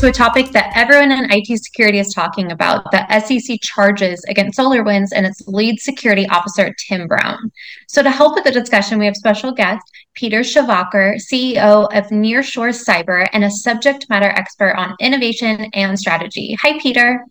to 0.00 0.06
a 0.06 0.12
topic 0.12 0.52
that 0.52 0.70
everyone 0.76 1.10
in 1.10 1.26
IT 1.32 1.46
security 1.60 1.98
is 1.98 2.14
talking 2.14 2.52
about 2.52 2.88
the 2.92 3.04
SEC 3.18 3.58
charges 3.60 4.22
against 4.28 4.56
SolarWinds 4.56 5.08
and 5.12 5.26
its 5.26 5.48
lead 5.48 5.80
security 5.80 6.24
officer, 6.28 6.72
Tim 6.86 7.08
Brown. 7.08 7.50
So, 7.88 8.04
to 8.04 8.10
help 8.10 8.36
with 8.36 8.44
the 8.44 8.52
discussion, 8.52 9.00
we 9.00 9.06
have 9.06 9.16
special 9.16 9.50
guest 9.50 9.84
Peter 10.14 10.40
Schawacker, 10.40 11.16
CEO 11.16 11.92
of 11.92 12.10
Nearshore 12.10 12.72
Cyber 12.72 13.26
and 13.32 13.42
a 13.42 13.50
subject 13.50 14.08
matter 14.08 14.28
expert 14.28 14.76
on 14.76 14.94
innovation 15.00 15.68
and 15.72 15.98
strategy. 15.98 16.56
Hi, 16.62 16.78
Peter. 16.78 17.24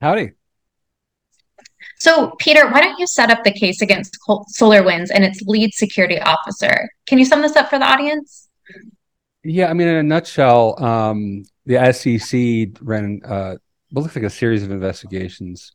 Howdy. 0.00 0.32
So, 2.00 2.34
Peter, 2.40 2.68
why 2.70 2.80
don't 2.80 2.98
you 2.98 3.06
set 3.06 3.30
up 3.30 3.44
the 3.44 3.52
case 3.52 3.82
against 3.82 4.18
SolarWinds 4.58 5.10
and 5.14 5.22
its 5.22 5.42
lead 5.42 5.74
security 5.74 6.18
officer? 6.18 6.88
Can 7.06 7.20
you 7.20 7.24
sum 7.24 7.40
this 7.40 7.54
up 7.54 7.70
for 7.70 7.78
the 7.78 7.86
audience? 7.86 8.48
Yeah, 9.44 9.70
I 9.70 9.74
mean, 9.74 9.88
in 9.88 9.94
a 9.94 10.02
nutshell, 10.02 10.82
um, 10.82 11.44
the 11.70 11.92
SEC 11.92 12.82
ran 12.82 13.20
uh, 13.24 13.54
what 13.90 14.02
looks 14.02 14.16
like 14.16 14.24
a 14.24 14.30
series 14.30 14.64
of 14.64 14.72
investigations 14.72 15.72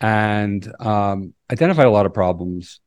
and 0.00 0.72
um, 0.80 1.34
identified 1.50 1.86
a 1.86 1.90
lot 1.90 2.06
of 2.06 2.14
problems. 2.14 2.80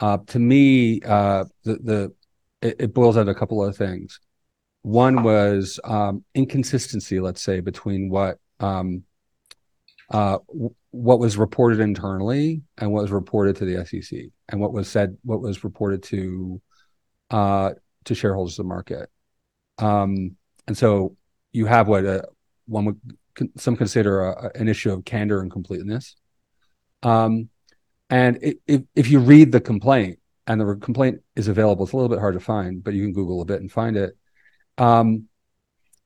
Uh, 0.00 0.18
to 0.28 0.38
me, 0.38 1.00
uh, 1.02 1.44
the 1.64 1.74
the 1.82 2.14
it, 2.62 2.76
it, 2.78 2.94
boils 2.94 3.16
down 3.16 3.26
to 3.26 3.32
a 3.32 3.34
couple 3.34 3.64
of 3.64 3.76
things. 3.76 4.20
One 4.82 5.24
was 5.24 5.80
um, 5.82 6.24
inconsistency, 6.32 7.18
let's 7.18 7.42
say, 7.42 7.58
between 7.58 8.08
what 8.08 8.38
um, 8.60 9.02
uh, 10.10 10.38
what 10.90 11.18
was 11.18 11.36
reported 11.36 11.80
internally 11.80 12.62
and 12.78 12.92
what 12.92 13.02
was 13.02 13.10
reported 13.10 13.56
to 13.56 13.64
the 13.64 13.84
SEC, 13.84 14.20
and 14.48 14.60
what 14.60 14.72
was 14.72 14.88
said, 14.88 15.16
what 15.24 15.40
was 15.40 15.64
reported 15.64 16.04
to 16.04 16.62
uh, 17.30 17.70
to 18.04 18.14
shareholders 18.14 18.60
of 18.60 18.64
the 18.64 18.68
market. 18.68 19.10
Um, 19.78 20.36
and 20.68 20.78
so 20.78 21.16
you 21.52 21.66
have 21.66 21.88
what 21.88 22.04
a, 22.04 22.28
one 22.66 22.84
would 22.84 23.00
some 23.56 23.76
consider 23.76 24.22
a, 24.22 24.50
an 24.54 24.68
issue 24.68 24.92
of 24.92 25.04
candor 25.04 25.40
and 25.40 25.50
completeness. 25.50 26.16
Um, 27.02 27.48
and 28.08 28.38
if, 28.66 28.82
if 28.94 29.10
you 29.10 29.20
read 29.20 29.52
the 29.52 29.60
complaint, 29.60 30.18
and 30.46 30.60
the 30.60 30.74
complaint 30.76 31.20
is 31.36 31.46
available, 31.46 31.84
it's 31.84 31.92
a 31.92 31.96
little 31.96 32.08
bit 32.08 32.18
hard 32.18 32.34
to 32.34 32.40
find, 32.40 32.82
but 32.82 32.92
you 32.92 33.04
can 33.04 33.12
Google 33.12 33.40
a 33.40 33.44
bit 33.44 33.60
and 33.60 33.70
find 33.70 33.96
it. 33.96 34.16
Um, 34.78 35.28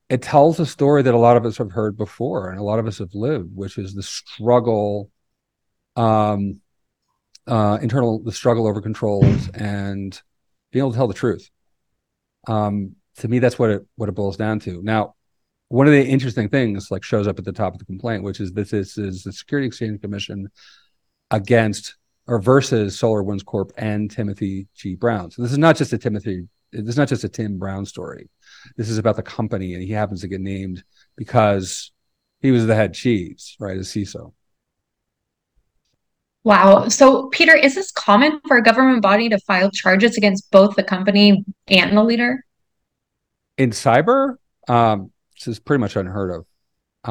it 0.07 0.21
tells 0.21 0.59
a 0.59 0.67
story 0.67 1.01
that 1.01 1.15
a 1.15 1.17
lot 1.17 1.35
of 1.35 1.45
us 1.45 1.57
have 1.57 1.71
heard 1.71 1.97
before 1.97 2.51
and 2.51 2.59
a 2.59 2.63
lot 2.63 2.77
of 2.77 2.85
us 2.85 2.99
have 2.99 3.15
lived, 3.15 3.55
which 3.55 3.79
is 3.79 3.95
the 3.95 4.03
struggle, 4.03 5.09
um, 5.95 6.61
uh, 7.47 7.79
internal, 7.81 8.21
the 8.21 8.31
struggle 8.31 8.67
over 8.67 8.81
controls 8.81 9.49
and 9.49 10.21
being 10.71 10.81
able 10.81 10.91
to 10.91 10.97
tell 10.97 11.07
the 11.07 11.15
truth. 11.15 11.49
Um, 12.47 12.97
to 13.17 13.27
me, 13.27 13.39
that's 13.39 13.57
what 13.57 13.69
it 13.71 13.85
what 13.95 14.09
it 14.09 14.11
boils 14.11 14.37
down 14.37 14.59
to. 14.59 14.83
Now, 14.83 15.15
one 15.69 15.87
of 15.87 15.93
the 15.93 16.05
interesting 16.05 16.49
things 16.49 16.91
like 16.91 17.03
shows 17.03 17.27
up 17.27 17.39
at 17.39 17.45
the 17.45 17.51
top 17.51 17.73
of 17.73 17.79
the 17.79 17.85
complaint, 17.85 18.23
which 18.23 18.39
is 18.39 18.51
this 18.51 18.73
is, 18.73 18.97
is 18.97 19.23
the 19.23 19.33
Security 19.33 19.67
Exchange 19.67 20.01
Commission 20.01 20.49
against 21.31 21.95
or 22.27 22.39
versus 22.39 22.99
SolarWinds 22.99 23.45
Corp 23.45 23.71
and 23.77 24.09
Timothy 24.09 24.67
G. 24.75 24.95
Brown. 24.95 25.31
So 25.31 25.41
this 25.41 25.51
is 25.51 25.57
not 25.57 25.75
just 25.75 25.93
a 25.93 25.97
Timothy, 25.97 26.47
this 26.71 26.89
is 26.89 26.97
not 26.97 27.07
just 27.07 27.23
a 27.23 27.29
Tim 27.29 27.57
Brown 27.57 27.85
story. 27.85 28.29
This 28.77 28.89
is 28.89 28.97
about 28.97 29.15
the 29.15 29.23
company, 29.23 29.73
and 29.73 29.83
he 29.83 29.91
happens 29.91 30.21
to 30.21 30.27
get 30.27 30.41
named 30.41 30.83
because 31.15 31.91
he 32.41 32.51
was 32.51 32.65
the 32.65 32.75
head 32.75 32.93
cheese, 32.93 33.55
right, 33.59 33.77
as 33.77 33.87
CISO. 33.89 34.33
Wow. 36.43 36.87
So, 36.89 37.27
Peter, 37.29 37.55
is 37.55 37.73
this 37.73 37.91
common 37.91 38.39
for 38.47 38.57
a 38.57 38.63
government 38.63 39.01
body 39.01 39.29
to 39.29 39.39
file 39.39 39.71
charges 39.71 40.15
against 40.15 40.51
both 40.51 40.75
the 40.75 40.83
company 40.83 41.43
and 41.67 41.97
the 41.97 42.03
leader? 42.03 42.43
In 43.57 43.71
cyber, 43.71 44.35
um, 44.67 45.11
is 45.47 45.59
pretty 45.59 45.81
much 45.81 45.95
unheard 45.95 46.31
of. 46.31 46.45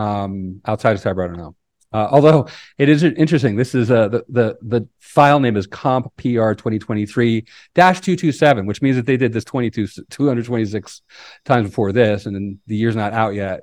Um, 0.01 0.61
outside 0.67 0.93
of 0.93 1.03
cyber, 1.03 1.25
I 1.25 1.29
don't 1.29 1.37
know. 1.37 1.57
Uh, 1.93 2.09
although 2.11 2.49
it 2.77 2.89
is 2.89 3.05
interesting, 3.05 3.55
this 3.55 3.73
is 3.73 3.89
uh, 3.89 4.09
the, 4.09 4.25
the 4.29 4.59
the 4.63 4.89
file 4.99 5.39
name 5.39 5.57
is 5.57 5.69
comp 5.69 6.07
pr 6.17 6.27
2023 6.27 7.43
227, 7.77 8.67
which 8.67 8.83
means 8.83 8.97
that 8.97 9.07
they 9.07 9.17
did 9.17 9.33
this 9.33 9.45
22 9.45 9.87
226 10.11 11.03
times 11.45 11.69
before 11.69 11.93
this, 11.93 12.27
and 12.27 12.35
then 12.35 12.59
the 12.67 12.75
year's 12.75 12.97
not 12.97 13.13
out 13.13 13.35
yet. 13.35 13.61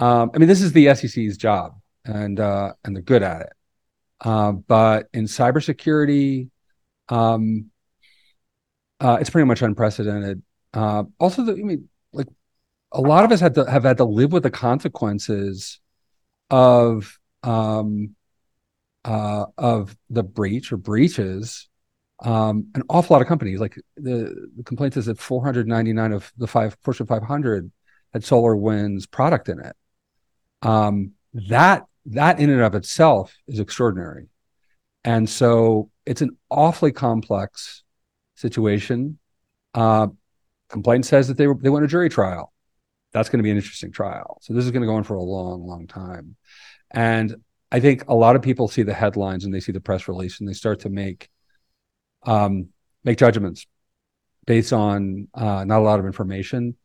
Um, 0.00 0.32
I 0.34 0.38
mean, 0.38 0.48
this 0.48 0.60
is 0.60 0.72
the 0.72 0.92
SEC's 0.92 1.36
job, 1.36 1.78
and 2.04 2.40
uh, 2.40 2.72
and 2.84 2.96
they're 2.96 3.02
good 3.02 3.22
at 3.22 3.42
it. 3.42 3.52
Uh, 4.20 4.52
but 4.52 5.06
in 5.12 5.26
cybersecurity, 5.26 6.50
um, 7.08 7.70
uh, 9.00 9.18
it's 9.20 9.30
pretty 9.30 9.46
much 9.46 9.62
unprecedented. 9.62 10.42
Uh, 10.74 11.04
also, 11.20 11.44
the, 11.44 11.52
I 11.52 11.56
mean, 11.56 11.88
a 12.92 13.00
lot 13.00 13.24
of 13.24 13.32
us 13.32 13.40
had 13.40 13.54
to 13.54 13.70
have 13.70 13.84
had 13.84 13.98
to 13.98 14.04
live 14.04 14.32
with 14.32 14.42
the 14.42 14.50
consequences 14.50 15.80
of 16.50 17.18
um, 17.42 18.14
uh, 19.04 19.46
of 19.56 19.96
the 20.10 20.22
breach 20.22 20.72
or 20.72 20.76
breaches, 20.76 21.68
um, 22.20 22.68
an 22.74 22.82
awful 22.88 23.14
lot 23.14 23.22
of 23.22 23.28
companies, 23.28 23.60
like 23.60 23.76
the, 23.96 24.48
the 24.56 24.64
complaint 24.64 24.96
is 24.96 25.06
that 25.06 25.18
499 25.18 26.12
of 26.12 26.32
the 26.36 26.46
five 26.46 26.76
Fortune 26.82 27.06
500 27.06 27.70
had 28.12 28.22
SolarWinds 28.22 29.10
product 29.10 29.48
in 29.48 29.60
it. 29.60 29.76
Um, 30.62 31.12
that 31.34 31.84
that 32.06 32.40
in 32.40 32.50
and 32.50 32.62
of 32.62 32.74
itself 32.74 33.36
is 33.46 33.60
extraordinary, 33.60 34.28
and 35.04 35.28
so 35.28 35.90
it's 36.06 36.22
an 36.22 36.36
awfully 36.50 36.90
complex 36.90 37.84
situation. 38.34 39.18
Uh, 39.74 40.08
complaint 40.68 41.06
says 41.06 41.28
that 41.28 41.36
they 41.36 41.46
they 41.60 41.70
went 41.70 41.84
a 41.84 41.88
jury 41.88 42.08
trial. 42.08 42.52
That's 43.12 43.28
going 43.28 43.38
to 43.38 43.42
be 43.42 43.50
an 43.50 43.56
interesting 43.56 43.92
trial. 43.92 44.38
So 44.42 44.52
this 44.52 44.64
is 44.64 44.70
going 44.70 44.82
to 44.82 44.86
go 44.86 44.94
on 44.94 45.04
for 45.04 45.14
a 45.14 45.22
long, 45.22 45.66
long 45.66 45.86
time. 45.86 46.36
And 46.90 47.36
I 47.70 47.80
think 47.80 48.04
a 48.08 48.14
lot 48.14 48.36
of 48.36 48.42
people 48.42 48.68
see 48.68 48.82
the 48.82 48.94
headlines 48.94 49.44
and 49.44 49.52
they 49.52 49.60
see 49.60 49.72
the 49.72 49.80
press 49.80 50.08
release 50.08 50.40
and 50.40 50.48
they 50.48 50.54
start 50.54 50.80
to 50.80 50.88
make 50.88 51.28
um, 52.24 52.68
make 53.04 53.18
judgments 53.18 53.66
based 54.46 54.72
on 54.72 55.28
uh, 55.34 55.64
not 55.64 55.80
a 55.80 55.84
lot 55.84 56.00
of 56.00 56.06
information. 56.06 56.76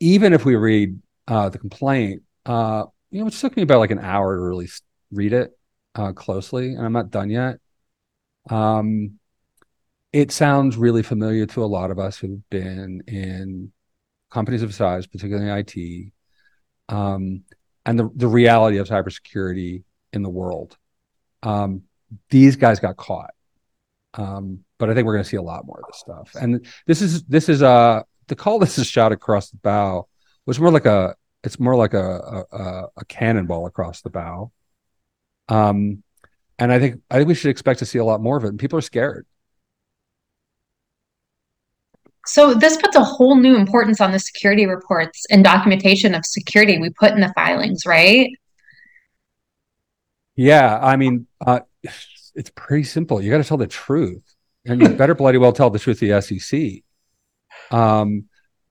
Even 0.00 0.32
if 0.32 0.44
we 0.44 0.54
read 0.54 1.00
uh, 1.26 1.48
the 1.48 1.58
complaint, 1.58 2.22
uh, 2.46 2.84
you 3.10 3.20
know, 3.20 3.26
it 3.26 3.32
took 3.32 3.56
me 3.56 3.62
about 3.62 3.80
like 3.80 3.90
an 3.90 3.98
hour 3.98 4.36
to 4.36 4.42
really 4.42 4.68
read 5.10 5.32
it 5.32 5.50
uh, 5.94 6.12
closely, 6.12 6.74
and 6.74 6.84
I'm 6.84 6.92
not 6.92 7.10
done 7.10 7.30
yet. 7.30 7.58
Um, 8.48 9.18
it 10.12 10.32
sounds 10.32 10.76
really 10.76 11.02
familiar 11.02 11.46
to 11.46 11.64
a 11.64 11.66
lot 11.66 11.90
of 11.90 11.98
us 11.98 12.16
who've 12.16 12.48
been 12.48 13.02
in 13.06 13.72
companies 14.30 14.62
of 14.62 14.74
size, 14.74 15.06
particularly 15.06 15.48
IT. 15.50 16.12
Um, 16.88 17.44
and 17.84 17.98
the, 17.98 18.10
the 18.14 18.28
reality 18.28 18.78
of 18.78 18.88
cybersecurity 18.88 19.82
in 20.12 20.22
the 20.22 20.28
world. 20.28 20.76
Um, 21.42 21.82
these 22.30 22.56
guys 22.56 22.80
got 22.80 22.96
caught. 22.96 23.30
Um, 24.14 24.64
but 24.78 24.90
I 24.90 24.94
think 24.94 25.06
we're 25.06 25.14
going 25.14 25.24
to 25.24 25.28
see 25.28 25.36
a 25.36 25.42
lot 25.42 25.66
more 25.66 25.80
of 25.80 25.86
this 25.86 26.00
stuff. 26.00 26.34
And 26.40 26.66
this 26.86 27.02
is 27.02 27.24
this 27.24 27.48
is 27.48 27.62
uh 27.62 28.02
to 28.28 28.34
call 28.36 28.58
this 28.58 28.78
a 28.78 28.84
shot 28.84 29.12
across 29.12 29.50
the 29.50 29.58
bow 29.58 30.08
was 30.46 30.58
more 30.58 30.70
like 30.70 30.86
a 30.86 31.14
it's 31.44 31.60
more 31.60 31.76
like 31.76 31.94
a 31.94 32.44
a, 32.52 32.84
a 32.96 33.04
cannonball 33.06 33.66
across 33.66 34.02
the 34.02 34.10
bow. 34.10 34.52
Um, 35.48 36.02
and 36.58 36.72
I 36.72 36.78
think 36.78 37.00
I 37.10 37.16
think 37.16 37.28
we 37.28 37.34
should 37.34 37.50
expect 37.50 37.80
to 37.80 37.86
see 37.86 37.98
a 37.98 38.04
lot 38.04 38.20
more 38.20 38.36
of 38.36 38.44
it. 38.44 38.48
And 38.48 38.58
people 38.58 38.78
are 38.78 38.82
scared. 38.82 39.26
So 42.38 42.54
this 42.54 42.76
puts 42.76 42.94
a 42.94 43.02
whole 43.02 43.34
new 43.34 43.56
importance 43.56 44.00
on 44.00 44.12
the 44.12 44.20
security 44.20 44.64
reports 44.64 45.26
and 45.28 45.42
documentation 45.42 46.14
of 46.14 46.24
security 46.24 46.78
we 46.78 46.88
put 46.90 47.10
in 47.10 47.20
the 47.20 47.32
filings, 47.34 47.84
right? 47.84 48.30
Yeah, 50.36 50.78
I 50.80 50.94
mean, 50.94 51.26
uh, 51.44 51.60
it's 52.36 52.52
pretty 52.54 52.84
simple. 52.84 53.20
You 53.20 53.32
got 53.32 53.38
to 53.38 53.44
tell 53.44 53.56
the 53.56 53.66
truth, 53.66 54.22
and 54.64 54.80
you 54.80 54.88
better 54.90 55.16
bloody 55.16 55.36
well 55.36 55.52
tell 55.52 55.68
the 55.68 55.80
truth 55.80 55.98
to 55.98 56.06
the 56.06 56.22
SEC, 56.22 56.84
um, 57.76 58.26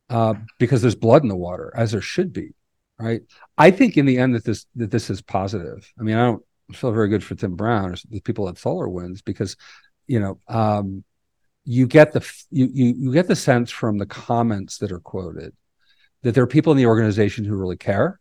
uh, 0.09 0.35
because 0.59 0.81
there's 0.81 0.95
blood 0.95 1.23
in 1.23 1.28
the 1.28 1.35
water, 1.35 1.73
as 1.75 1.91
there 1.91 1.99
should 1.99 2.31
be, 2.31 2.53
right? 2.97 3.20
I 3.58 3.72
think 3.72 3.97
in 3.97 4.05
the 4.05 4.17
end 4.17 4.34
that 4.35 4.46
this 4.46 4.66
that 4.78 4.91
this 4.91 5.09
is 5.09 5.22
positive. 5.22 5.91
I 5.99 6.03
mean, 6.03 6.16
I 6.16 6.23
don't 6.23 6.46
feel 6.72 6.93
very 6.93 7.09
good 7.09 7.22
for 7.22 7.35
Tim 7.35 7.58
Brown 7.58 7.91
or 7.91 7.96
the 8.09 8.22
people 8.22 8.47
at 8.47 8.55
SolarWinds 8.55 9.25
because, 9.25 9.58
you 10.08 10.22
know, 10.22 10.40
um, 10.47 11.03
you 11.67 11.85
get 11.85 12.14
the 12.14 12.25
you, 12.49 12.69
you 12.73 12.96
you 12.97 13.11
get 13.11 13.28
the 13.28 13.35
sense 13.35 13.69
from 13.69 13.97
the 13.97 14.05
comments 14.05 14.78
that 14.78 14.91
are 14.91 15.02
quoted 15.02 15.53
that 16.23 16.34
there 16.34 16.43
are 16.43 16.47
people 16.47 16.72
in 16.72 16.78
the 16.78 16.85
organization 16.85 17.43
who 17.43 17.58
really 17.58 17.75
care 17.75 18.19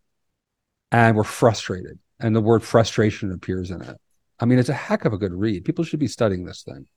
and 0.91 1.17
were 1.17 1.25
frustrated. 1.25 1.99
And 2.19 2.35
the 2.35 2.41
word 2.41 2.63
frustration 2.63 3.31
appears 3.33 3.71
in 3.71 3.83
it. 3.83 3.97
I 4.41 4.47
mean 4.47 4.59
it's 4.59 4.69
a 4.69 4.75
heck 4.75 5.05
of 5.05 5.13
a 5.13 5.19
good 5.19 5.33
read. 5.33 5.65
People 5.65 5.85
should 5.85 6.01
be 6.01 6.09
studying 6.09 6.45
this 6.45 6.65
thing. 6.65 6.89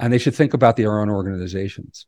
And 0.00 0.12
they 0.12 0.18
should 0.18 0.34
think 0.34 0.52
about 0.52 0.76
their 0.76 1.00
own 1.00 1.10
organizations. 1.10 2.06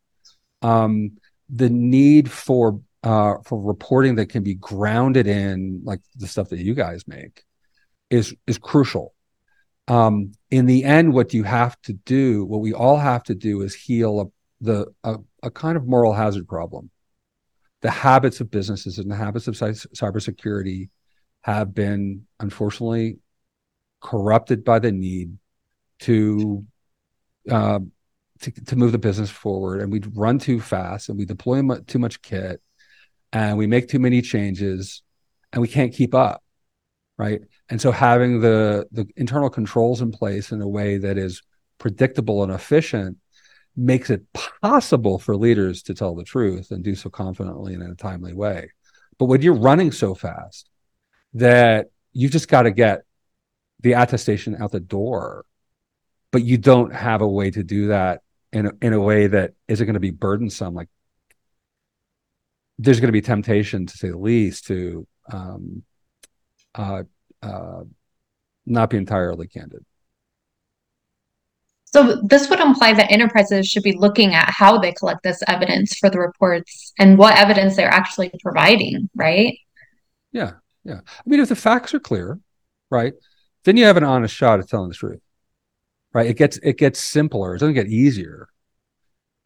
Um, 0.62 1.19
the 1.49 1.70
need 1.70 2.28
for 2.28 2.81
uh, 3.05 3.34
for 3.44 3.61
reporting 3.61 4.16
that 4.16 4.31
can 4.31 4.43
be 4.43 4.55
grounded 4.55 5.28
in 5.28 5.82
like 5.84 6.00
the 6.16 6.26
stuff 6.26 6.49
that 6.49 6.58
you 6.58 6.75
guys 6.75 7.06
make 7.06 7.44
is 8.11 8.34
is 8.49 8.58
crucial 8.58 9.14
um, 9.90 10.32
in 10.50 10.66
the 10.66 10.84
end, 10.84 11.12
what 11.12 11.34
you 11.34 11.42
have 11.42 11.81
to 11.82 11.92
do, 11.92 12.44
what 12.44 12.60
we 12.60 12.72
all 12.72 12.96
have 12.96 13.25
to 13.25 13.34
do, 13.34 13.62
is 13.62 13.75
heal 13.75 14.20
a, 14.20 14.26
the 14.64 14.87
a, 15.04 15.16
a 15.42 15.50
kind 15.50 15.76
of 15.76 15.87
moral 15.87 16.12
hazard 16.12 16.46
problem. 16.46 16.90
the 17.82 17.90
habits 17.90 18.40
of 18.40 18.50
businesses 18.50 18.98
and 18.98 19.10
the 19.10 19.16
habits 19.16 19.48
of 19.48 19.54
cybersecurity 19.54 20.90
have 21.42 21.75
been 21.75 22.26
unfortunately 22.38 23.19
corrupted 24.00 24.64
by 24.64 24.78
the 24.78 24.92
need 24.92 25.37
to 26.00 26.64
uh, 27.50 27.81
to, 28.40 28.50
to 28.50 28.76
move 28.76 28.92
the 28.92 28.98
business 28.98 29.31
forward 29.31 29.81
and 29.81 29.92
we 29.92 30.00
run 30.14 30.38
too 30.38 30.60
fast 30.60 31.08
and 31.08 31.19
we 31.19 31.25
deploy 31.25 31.62
too 31.87 31.98
much 31.98 32.22
kit 32.22 32.60
and 33.32 33.58
we 33.58 33.66
make 33.66 33.88
too 33.88 33.98
many 33.98 34.22
changes 34.22 35.02
and 35.52 35.60
we 35.60 35.69
can't 35.69 35.94
keep 35.94 36.14
up 36.14 36.42
right 37.19 37.42
and 37.70 37.81
so 37.81 37.90
having 37.90 38.40
the 38.40 38.87
the 38.93 39.06
internal 39.17 39.50
controls 39.50 40.00
in 40.00 40.11
place 40.11 40.52
in 40.52 40.61
a 40.61 40.69
way 40.69 40.99
that 40.99 41.17
is 41.17 41.43
predictable 41.78 42.43
and 42.43 42.52
efficient 42.52 43.17
makes 43.76 44.11
it 44.11 44.22
possible 44.62 45.19
for 45.19 45.37
leaders 45.37 45.82
to 45.82 45.94
tell 45.94 46.14
the 46.14 46.25
truth 46.25 46.70
and 46.70 46.84
do 46.84 46.94
so 46.94 47.08
confidently 47.08 47.72
and 47.75 47.82
in 47.82 47.90
a 47.90 47.94
timely 47.94 48.34
way 48.34 48.70
but 49.19 49.26
when 49.26 49.40
you're 49.40 49.55
running 49.55 49.93
so 49.93 50.14
fast 50.14 50.69
that 51.32 51.87
you've 52.12 52.32
just 52.32 52.49
got 52.49 52.62
to 52.62 52.70
get 52.70 53.02
the 53.81 53.93
attestation 53.93 54.61
out 54.61 54.73
the 54.73 54.81
door 54.81 55.44
but 56.31 56.44
you 56.44 56.58
don't 56.58 56.94
have 56.94 57.23
a 57.23 57.28
way 57.28 57.50
to 57.50 57.62
do 57.62 57.88
that 57.88 58.23
in 58.52 58.66
a, 58.66 58.73
in 58.82 58.93
a 58.93 59.00
way 59.00 59.26
that 59.26 59.55
isn't 59.69 59.87
going 59.87 59.94
to 59.94 60.00
be 60.00 60.11
burdensome. 60.11 60.75
Like 60.75 60.88
there's 62.78 63.00
going 63.00 63.08
to 63.08 63.12
be 63.12 63.20
temptation, 63.20 63.87
to 63.87 63.96
say 63.96 64.11
the 64.11 64.19
least, 64.19 64.66
to 64.66 65.06
um, 65.32 65.82
uh, 66.75 67.05
uh, 67.42 67.82
not 68.66 68.90
be 68.90 68.96
entirely 68.96 69.48
candid. 69.48 69.84
So 71.87 72.20
this 72.22 72.48
would 72.48 72.60
imply 72.60 72.92
that 72.94 73.10
enterprises 73.10 73.66
should 73.66 73.82
be 73.82 73.96
looking 73.96 74.34
at 74.34 74.48
how 74.48 74.78
they 74.78 74.92
collect 74.92 75.25
this 75.25 75.42
evidence 75.48 75.96
for 75.96 76.08
the 76.08 76.20
reports 76.20 76.92
and 76.98 77.19
what 77.19 77.37
evidence 77.37 77.75
they're 77.75 77.88
actually 77.88 78.31
providing, 78.42 79.10
right? 79.16 79.58
Yeah, 80.31 80.52
yeah. 80.84 81.00
I 81.04 81.22
mean, 81.26 81.40
if 81.40 81.48
the 81.48 81.56
facts 81.56 81.92
are 81.92 82.00
clear, 82.00 82.38
right, 82.90 83.14
then 83.64 83.76
you 83.76 83.87
have 83.87 83.96
an 83.96 84.04
honest 84.04 84.34
shot 84.34 84.60
at 84.60 84.69
telling 84.69 84.88
the 84.88 84.94
truth 84.94 85.20
right? 86.12 86.26
It 86.26 86.37
gets 86.37 86.58
it 86.62 86.78
gets 86.78 87.00
simpler. 87.00 87.54
It 87.54 87.60
doesn't 87.60 87.75
get 87.75 87.87
easier. 87.87 88.48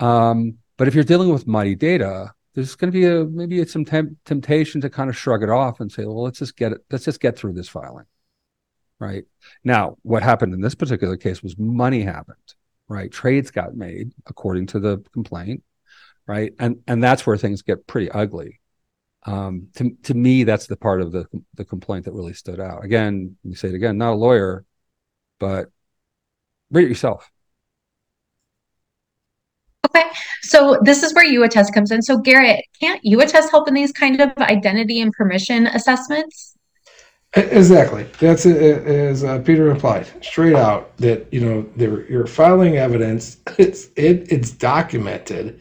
Um, 0.01 0.59
but 0.77 0.89
if 0.89 0.95
you're 0.95 1.05
dealing 1.05 1.29
with 1.29 1.47
muddy 1.47 1.75
data, 1.75 2.34
there's 2.55 2.75
going 2.77 2.93
to 2.93 2.99
be 2.99 3.07
a 3.07 3.25
maybe 3.25 3.61
it's 3.61 3.73
some 3.73 3.85
temp- 3.85 4.17
temptation 4.25 4.81
to 4.81 4.91
kind 4.91 5.11
of 5.11 5.17
shrug 5.17 5.43
it 5.43 5.51
off 5.51 5.81
and 5.81 5.91
say, 5.91 6.05
well, 6.05 6.23
let's 6.23 6.39
just 6.39 6.57
get 6.57 6.73
it. 6.73 6.85
Let's 6.91 7.05
just 7.05 7.21
get 7.21 7.37
through 7.37 7.55
this 7.55 7.69
filing, 7.69 8.07
right? 8.99 9.25
Now, 9.65 9.97
what 10.03 10.23
happened 10.23 10.55
in 10.55 10.61
this 10.61 10.75
particular 10.75 11.17
case 11.17 11.43
was 11.43 11.59
money 11.59 12.03
happened, 12.03 12.55
right? 12.89 13.11
Trades 13.11 13.51
got 13.51 13.75
made 13.75 14.13
according 14.27 14.67
to 14.69 14.81
the 14.81 14.99
complaint, 15.13 15.63
right? 16.27 16.53
And 16.59 16.83
and 16.87 17.03
that's 17.03 17.27
where 17.27 17.37
things 17.37 17.63
get 17.63 17.87
pretty 17.87 18.11
ugly. 18.11 18.61
Um, 19.27 19.69
to 19.77 19.97
to 20.05 20.15
me, 20.15 20.45
that's 20.45 20.67
the 20.67 20.77
part 20.77 21.01
of 21.01 21.13
the 21.13 21.27
the 21.55 21.65
complaint 21.65 22.05
that 22.05 22.13
really 22.13 22.35
stood 22.35 22.61
out. 22.61 22.85
Again, 22.85 23.37
let 23.45 23.51
me 23.51 23.57
say 23.57 23.69
it 23.69 23.75
again, 23.75 23.99
not 23.99 24.13
a 24.13 24.17
lawyer, 24.17 24.65
but 25.39 25.71
Read 26.71 26.87
it 26.87 26.89
yourself. 26.89 27.31
Okay, 29.97 30.09
so 30.43 30.79
this 30.83 31.03
is 31.03 31.15
where 31.15 31.25
YouAttest 31.25 31.73
comes 31.73 31.91
in. 31.91 32.03
So 32.03 32.19
Garrett, 32.19 32.65
can't 32.81 33.03
YouAttest 33.05 33.51
help 33.51 33.69
in 33.69 33.75
these 33.75 33.93
kind 33.93 34.21
of 34.21 34.33
identity 34.39 35.01
and 35.01 35.13
permission 35.13 35.67
assessments? 35.69 36.57
Exactly. 37.37 38.07
That's 38.21 38.47
as 38.47 39.25
uh, 39.25 39.41
Peter 39.41 39.69
implied, 39.71 40.07
straight 40.23 40.55
out 40.55 40.97
that 40.99 41.27
you 41.33 41.41
know 41.41 41.69
you're 41.77 42.27
filing 42.27 42.77
evidence. 42.77 43.39
It's 43.59 43.89
it 43.97 44.31
it's 44.33 44.51
documented, 44.51 45.61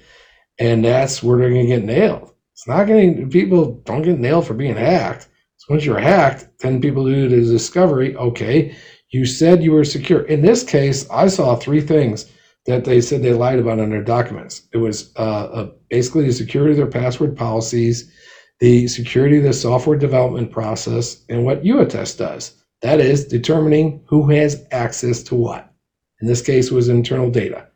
and 0.60 0.86
that's 0.86 1.24
where 1.24 1.38
they're 1.38 1.50
going 1.50 1.68
to 1.68 1.76
get 1.76 1.84
nailed. 1.84 2.34
It's 2.54 2.68
not 2.68 2.86
getting 2.86 3.30
people 3.30 3.82
don't 3.86 4.04
get 4.04 4.20
nailed 4.20 4.46
for 4.46 4.54
being 4.54 4.76
hacked. 4.76 5.30
So 5.58 5.74
once 5.74 5.86
you're 5.86 6.00
hacked, 6.00 6.48
then 6.60 6.82
people 6.82 7.06
do 7.06 7.28
the 7.28 7.38
discovery. 7.38 8.16
Okay, 8.18 8.76
you 9.10 9.26
said 9.26 9.64
you 9.64 9.72
were 9.72 9.84
secure. 9.84 10.24
In 10.24 10.42
this 10.42 10.64
case, 10.64 11.10
I 11.10 11.28
saw 11.28 11.56
three 11.56 11.82
things 11.82 12.32
that 12.66 12.86
they 12.86 13.02
said 13.02 13.22
they 13.22 13.34
lied 13.34 13.60
about 13.60 13.80
in 13.80 13.90
their 13.90 14.04
documents. 14.04 14.68
It 14.74 14.78
was 14.78 15.14
uh, 15.18 15.68
basically 15.90 16.26
the 16.26 16.34
security 16.34 16.72
of 16.72 16.78
their 16.78 17.02
password 17.02 17.36
policies, 17.36 18.12
the 18.60 18.88
security 18.88 19.38
of 19.38 19.44
the 19.44 19.54
software 19.54 19.98
development 19.98 20.52
process, 20.52 21.24
and 21.30 21.46
what 21.46 21.64
YouAttest 21.64 22.18
does. 22.18 22.56
That 22.82 23.00
is 23.00 23.26
determining 23.26 24.04
who 24.08 24.30
has 24.30 24.66
access 24.72 25.24
to 25.24 25.36
what. 25.36 25.74
In 26.22 26.28
this 26.28 26.42
case, 26.42 26.72
was 26.72 26.90
internal 26.90 27.30
data. 27.30 27.68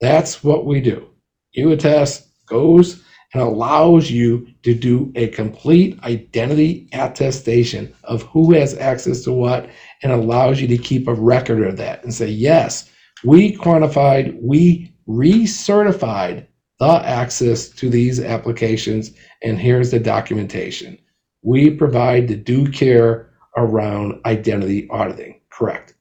That's 0.00 0.44
what 0.44 0.66
we 0.66 0.80
do. 0.80 1.08
YouAttest 1.56 2.26
goes 2.46 3.02
and 3.32 3.42
allows 3.42 4.10
you 4.10 4.46
to 4.62 4.74
do 4.74 5.10
a 5.16 5.28
complete 5.28 5.98
identity 6.04 6.88
attestation 6.92 7.92
of 8.04 8.22
who 8.22 8.52
has 8.52 8.76
access 8.78 9.22
to 9.24 9.32
what 9.32 9.68
and 10.02 10.12
allows 10.12 10.60
you 10.60 10.68
to 10.68 10.78
keep 10.78 11.08
a 11.08 11.14
record 11.14 11.66
of 11.66 11.76
that 11.76 12.02
and 12.04 12.14
say, 12.14 12.28
yes, 12.28 12.90
we 13.24 13.56
quantified, 13.56 14.40
we 14.40 14.94
recertified 15.08 16.46
the 16.78 17.02
access 17.04 17.68
to 17.68 17.88
these 17.88 18.20
applications, 18.20 19.12
and 19.42 19.58
here's 19.58 19.90
the 19.90 19.98
documentation. 19.98 20.98
We 21.42 21.70
provide 21.70 22.28
the 22.28 22.36
due 22.36 22.70
care 22.70 23.30
around 23.56 24.20
identity 24.26 24.88
auditing. 24.90 25.40
Correct. 25.50 25.94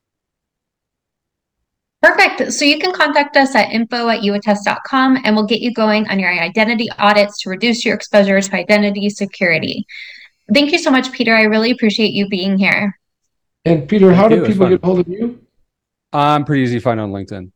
Perfect. 2.01 2.51
So 2.51 2.65
you 2.65 2.79
can 2.79 2.91
contact 2.91 3.37
us 3.37 3.55
at 3.55 3.71
info 3.71 4.09
at 4.09 4.21
youattest.com 4.21 5.19
and 5.23 5.35
we'll 5.35 5.45
get 5.45 5.61
you 5.61 5.73
going 5.73 6.07
on 6.09 6.19
your 6.19 6.31
identity 6.31 6.89
audits 6.99 7.41
to 7.43 7.49
reduce 7.49 7.85
your 7.85 7.95
exposure 7.95 8.41
to 8.41 8.55
identity 8.55 9.09
security. 9.09 9.85
Thank 10.53 10.73
you 10.73 10.79
so 10.79 10.91
much, 10.91 11.13
Peter. 11.13 11.33
I 11.33 11.43
really 11.43 11.71
appreciate 11.71 12.11
you 12.11 12.27
being 12.27 12.57
here. 12.57 12.99
And 13.63 13.87
Peter, 13.87 14.07
Thank 14.07 14.17
how 14.17 14.27
do 14.27 14.45
people 14.45 14.67
get 14.67 14.83
hold 14.83 14.99
of 14.99 15.07
you? 15.07 15.42
I'm 16.13 16.45
pretty 16.45 16.63
easy 16.63 16.77
to 16.77 16.81
find 16.81 16.99
on 16.99 17.11
LinkedIn. 17.11 17.51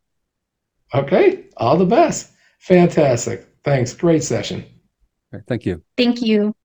Okay. 0.93 1.45
All 1.57 1.77
the 1.77 1.85
best. 1.85 2.31
Fantastic. 2.59 3.47
Thanks. 3.63 3.93
Great 3.93 4.23
session. 4.23 4.65
Right, 5.31 5.43
thank 5.47 5.65
you. 5.65 5.83
Thank 5.97 6.21
you. 6.21 6.55